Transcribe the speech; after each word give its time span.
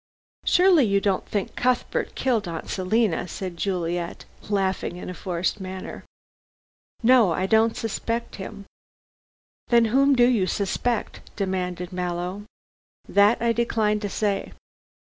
"Surely 0.45 0.83
you 0.83 0.99
don't 0.99 1.27
think 1.27 1.55
Cuthbert 1.55 2.15
killed 2.15 2.47
Aunt 2.47 2.67
Selina?" 2.67 3.27
said 3.27 3.55
Juliet, 3.55 4.25
laughing 4.49 4.95
in 4.95 5.11
a 5.11 5.13
forced 5.13 5.59
manner. 5.59 6.03
"No. 7.03 7.33
I 7.33 7.45
don't 7.45 7.77
suspect 7.77 8.37
him." 8.37 8.65
"Then 9.67 9.85
whom 9.93 10.15
do 10.15 10.25
you 10.25 10.47
suspect?" 10.47 11.21
demanded 11.35 11.93
Mallow. 11.93 12.45
"That 13.07 13.39
I 13.43 13.53
decline 13.53 13.99
to 13.99 14.09
say." 14.09 14.53